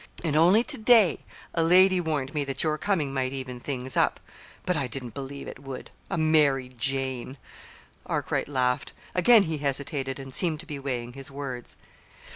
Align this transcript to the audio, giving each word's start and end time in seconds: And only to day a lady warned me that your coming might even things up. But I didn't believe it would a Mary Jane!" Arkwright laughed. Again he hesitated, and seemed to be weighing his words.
And 0.23 0.35
only 0.35 0.63
to 0.63 0.79
day 0.79 1.19
a 1.53 1.61
lady 1.61 2.01
warned 2.01 2.33
me 2.33 2.43
that 2.45 2.63
your 2.63 2.79
coming 2.79 3.13
might 3.13 3.33
even 3.33 3.59
things 3.59 3.95
up. 3.95 4.19
But 4.65 4.75
I 4.75 4.87
didn't 4.87 5.13
believe 5.13 5.47
it 5.47 5.59
would 5.61 5.91
a 6.09 6.17
Mary 6.17 6.69
Jane!" 6.75 7.37
Arkwright 8.07 8.47
laughed. 8.47 8.93
Again 9.13 9.43
he 9.43 9.59
hesitated, 9.59 10.19
and 10.19 10.33
seemed 10.33 10.59
to 10.61 10.65
be 10.65 10.79
weighing 10.79 11.13
his 11.13 11.29
words. 11.29 11.77